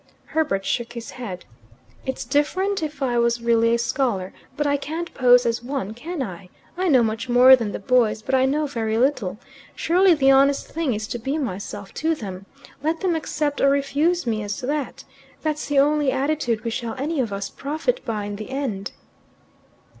Herbert 0.25 0.65
shook 0.65 0.93
his 0.93 1.11
head. 1.11 1.45
"It's 2.07 2.25
different 2.25 2.81
if 2.81 3.03
I 3.03 3.19
was 3.19 3.43
really 3.43 3.75
a 3.75 3.77
scholar. 3.77 4.33
But 4.57 4.65
I 4.65 4.75
can't 4.75 5.13
pose 5.13 5.45
as 5.45 5.61
one, 5.61 5.93
can 5.93 6.23
I? 6.23 6.49
I 6.75 6.87
know 6.87 7.03
much 7.03 7.29
more 7.29 7.55
than 7.55 7.71
the 7.71 7.77
boys, 7.77 8.23
but 8.23 8.33
I 8.33 8.45
know 8.45 8.65
very 8.65 8.97
little. 8.97 9.37
Surely 9.75 10.15
the 10.15 10.31
honest 10.31 10.65
thing 10.67 10.95
is 10.95 11.05
to 11.09 11.19
be 11.19 11.37
myself 11.37 11.93
to 12.01 12.15
them. 12.15 12.47
Let 12.81 13.01
them 13.01 13.13
accept 13.15 13.61
or 13.61 13.69
refuse 13.69 14.25
me 14.25 14.41
as 14.41 14.59
that. 14.61 15.03
That's 15.43 15.67
the 15.67 15.77
only 15.77 16.11
attitude 16.11 16.63
we 16.63 16.71
shall 16.71 16.95
any 16.95 17.19
of 17.19 17.31
us 17.31 17.51
profit 17.51 18.03
by 18.03 18.23
in 18.23 18.37
the 18.37 18.49
end." 18.49 18.93